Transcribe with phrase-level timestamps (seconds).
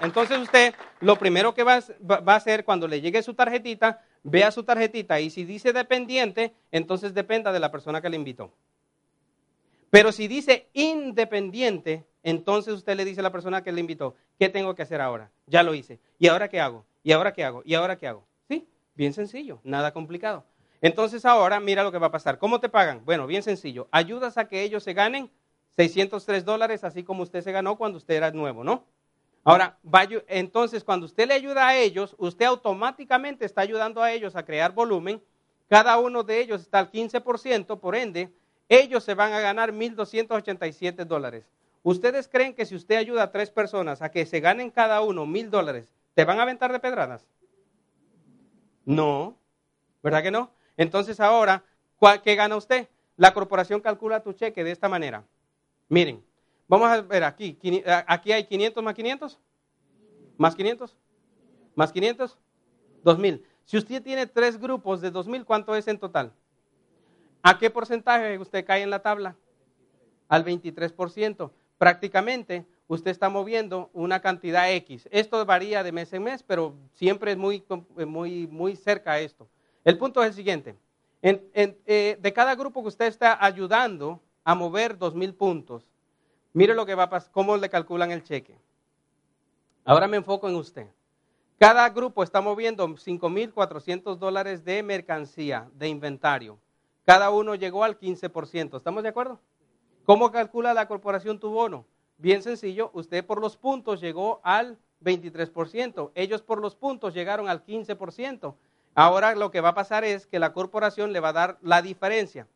[0.00, 4.62] Entonces usted lo primero que va, a hacer cuando le llegue su tarjetita, vea su
[4.62, 8.52] tarjetita y si dice dependiente, entonces dependa de la persona que le invitó.
[9.90, 14.48] Pero si dice independiente, entonces usted le dice a la persona que le invitó, ¿qué
[14.48, 15.30] tengo que hacer ahora?
[15.46, 16.00] Ya lo hice.
[16.18, 16.84] ¿Y ahora qué hago?
[17.02, 17.62] ¿Y ahora qué hago?
[17.64, 18.26] ¿Y ahora qué hago?
[18.48, 20.44] Sí, bien sencillo, nada complicado.
[20.80, 22.38] Entonces ahora mira lo que va a pasar.
[22.38, 23.02] ¿Cómo te pagan?
[23.04, 23.88] Bueno, bien sencillo.
[23.90, 25.30] Ayudas a que ellos se ganen
[25.76, 28.84] 603 dólares, así como usted se ganó cuando usted era nuevo, ¿no?
[29.44, 29.78] Ahora,
[30.28, 34.72] entonces cuando usted le ayuda a ellos, usted automáticamente está ayudando a ellos a crear
[34.72, 35.22] volumen.
[35.68, 38.32] Cada uno de ellos está al 15%, por ende,
[38.68, 41.44] ellos se van a ganar 1.287 dólares.
[41.82, 45.26] ¿Ustedes creen que si usted ayuda a tres personas a que se ganen cada uno
[45.26, 47.26] mil dólares, te van a aventar de pedradas?
[48.86, 49.36] No,
[50.02, 50.50] ¿verdad que no?
[50.78, 51.64] Entonces ahora,
[52.22, 52.88] ¿qué gana usted?
[53.16, 55.24] La corporación calcula tu cheque de esta manera.
[55.88, 56.24] Miren,
[56.66, 57.58] Vamos a ver aquí.
[58.06, 59.40] Aquí hay 500 más 500.
[60.36, 60.96] Más 500.
[61.74, 62.38] Más 500.
[63.02, 63.44] 2000.
[63.64, 66.32] Si usted tiene tres grupos de 2000, ¿cuánto es en total?
[67.42, 69.36] ¿A qué porcentaje usted cae en la tabla?
[70.28, 71.50] Al 23%.
[71.76, 75.08] Prácticamente usted está moviendo una cantidad X.
[75.10, 77.62] Esto varía de mes en mes, pero siempre es muy,
[78.06, 79.48] muy, muy cerca a esto.
[79.84, 80.76] El punto es el siguiente.
[81.20, 85.86] Eh, de cada grupo que usted está ayudando a mover 2.000 puntos,
[86.54, 88.56] Mire lo que va a pasar, cómo le calculan el cheque.
[89.84, 90.86] Ahora me enfoco en usted.
[91.58, 96.58] Cada grupo está moviendo 5.400 dólares de mercancía, de inventario.
[97.04, 98.76] Cada uno llegó al 15%.
[98.76, 99.40] ¿Estamos de acuerdo?
[100.04, 101.86] ¿Cómo calcula la corporación tu bono?
[102.18, 107.64] Bien sencillo, usted por los puntos llegó al 23%, ellos por los puntos llegaron al
[107.64, 108.54] 15%.
[108.94, 111.82] Ahora lo que va a pasar es que la corporación le va a dar la
[111.82, 112.46] diferencia.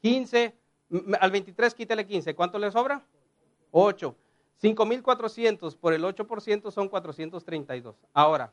[0.00, 0.54] 15,
[1.20, 3.04] al 23 quítele 15, ¿cuánto le sobra?
[3.72, 4.14] 8.
[4.62, 7.96] 5.400 por el 8% son 432.
[8.12, 8.52] Ahora,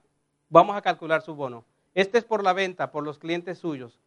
[0.49, 1.65] vamos a calcular su bono.
[1.93, 3.99] Este es por la venta, por los clientes suyos.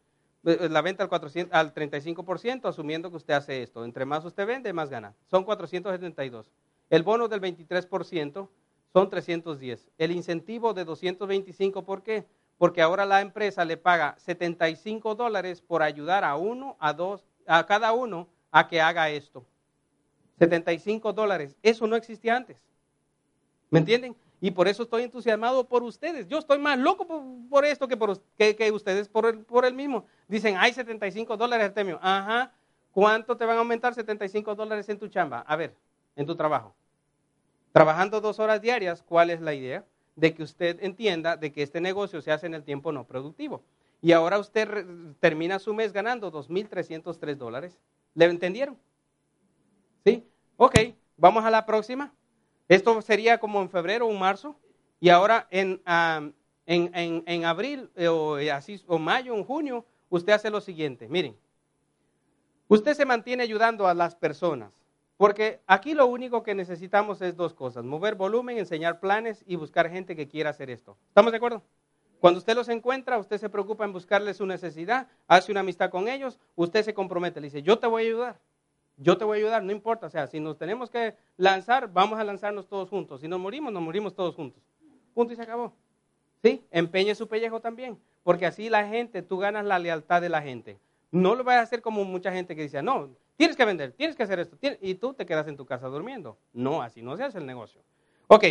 [0.45, 3.85] Eh, eh, la venta al, 400, al 35%, asumiendo que usted hace esto.
[3.85, 5.15] Entre más usted vende, más gana.
[5.31, 6.51] Son 472.
[6.91, 8.49] El bono del 23%
[8.93, 9.89] son 310.
[9.99, 12.27] El incentivo de 225, ¿por qué?
[12.59, 17.65] Porque ahora la empresa le paga 75 dólares por ayudar a uno, a dos, a
[17.67, 19.47] cada uno a que haga esto.
[20.39, 21.57] 75 dólares.
[21.63, 22.57] Eso no existía antes.
[23.71, 24.17] ¿Me entienden?
[24.41, 26.27] Y por eso estoy entusiasmado por ustedes.
[26.27, 27.07] Yo estoy más loco
[27.49, 30.05] por, esto que, por, que, ustedes por el, por el mismo.
[30.27, 31.99] Dicen, hay 75 dólares, Artemio.
[32.03, 32.53] Ajá.
[32.91, 35.41] ¿Cuánto te van a aumentar 75 dólares en tu chamba?
[35.47, 35.75] A ver,
[36.17, 36.75] en tu trabajo.
[37.73, 39.85] Trabajando dos horas diarias, ¿cuál es la idea?
[40.17, 43.63] De que usted entienda de que este negocio se hace en el tiempo no productivo.
[44.03, 44.85] Y ahora usted
[45.21, 47.79] termina su mes ganando 2.303 dólares.
[48.15, 48.77] ¿Le entendieron?
[50.05, 50.27] ¿Sí?
[50.57, 50.75] Ok,
[51.17, 52.13] vamos a la próxima.
[52.69, 54.57] Esto sería como en febrero o marzo.
[55.01, 55.83] Y ahora en,
[56.67, 61.09] en, abril eh, o, eh, así, o mayo, en junio, usted hace lo siguiente.
[61.09, 61.37] Miren,
[62.69, 64.71] usted se mantiene ayudando a las personas.
[65.17, 69.89] Porque aquí lo único que necesitamos es dos cosas, mover volumen, enseñar planes y buscar
[69.89, 70.97] gente que quiera hacer esto.
[71.09, 71.63] ¿Estamos de acuerdo?
[72.19, 76.09] Cuando usted los encuentra, usted se preocupa en buscarle su necesidad, hace una amistad con
[76.09, 78.41] ellos, usted se compromete, le dice, yo te voy a ayudar
[78.97, 80.07] yo te voy a ayudar, no importa.
[80.07, 83.21] O sea, si nos tenemos que lanzar, vamos a lanzarnos todos juntos.
[83.21, 84.63] Si nos morimos, nos morimos todos juntos.
[85.15, 85.75] Punto y se acabó.
[86.43, 86.65] ¿Sí?
[86.71, 87.99] Empeñe su pellejo también.
[88.23, 90.79] Porque así la gente, tú ganas la lealtad de la gente.
[91.11, 94.17] No lo vas a hacer como mucha gente que dice, no, tienes que vender, tienes
[94.17, 94.57] que hacer esto.
[94.81, 96.39] y tú te quedas en tu casa durmiendo.
[96.53, 97.83] No, así no se hace el negocio.
[98.29, 98.45] Ok,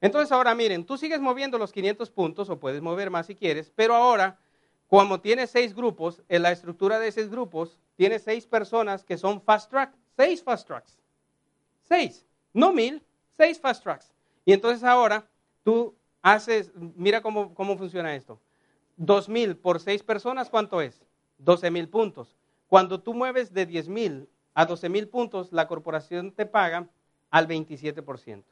[0.00, 3.72] entonces ahora miren, tú sigues moviendo los 500 puntos o puedes mover más si quieres,
[3.74, 4.38] pero ahora,
[4.88, 9.40] como tienes seis grupos, en la estructura de seis grupos, tiene seis personas que son
[9.42, 10.98] fast track, seis fast tracks.
[11.84, 13.02] Seis, no mil,
[13.36, 14.12] seis fast tracks.
[14.44, 15.28] Y entonces ahora
[15.62, 18.40] tú haces, mira cómo, cómo funciona esto.
[18.96, 21.02] Dos mil por seis personas, ¿cuánto es?
[21.36, 22.34] Doce mil puntos.
[22.66, 26.88] Cuando tú mueves de diez mil a doce mil puntos, la corporación te paga
[27.30, 28.42] al 27%.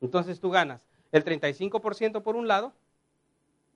[0.00, 0.82] Entonces tú ganas
[1.12, 2.72] el 35% por un lado,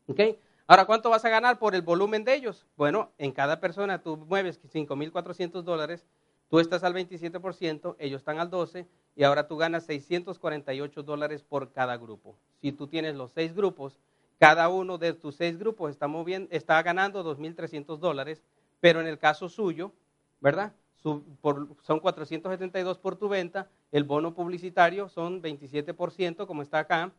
[0.06, 0.20] ¿ok?
[0.66, 2.66] Ahora, ¿cuánto vas a ganar por el volumen de ellos?
[2.76, 6.06] Bueno, en cada persona tú mueves 5.400 dólares,
[6.48, 8.86] tú estás al 27%, ellos están al 12%,
[9.16, 12.36] y ahora tú ganas 648 dólares por cada grupo.
[12.60, 13.98] Si tú tienes los seis grupos,
[14.38, 18.42] cada uno de tus seis grupos está, moviendo, está ganando 2.300 dólares,
[18.80, 19.92] pero en el caso suyo,
[20.40, 20.72] ¿verdad?
[21.02, 27.12] son 472 por tu venta, el bono publicitario son 27%, como está acá,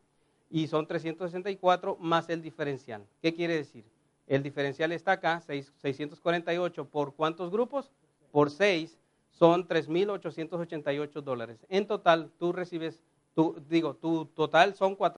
[0.53, 3.03] y son 364 más el diferencial.
[3.23, 3.83] ¿Qué quiere decir?
[4.27, 7.91] El diferencial está acá, 648 por cuántos grupos?
[8.31, 8.99] Por 6
[9.31, 11.65] son 3.888 dólares.
[11.69, 13.01] En total, tú recibes,
[13.33, 15.19] tu, digo, tu total son 4.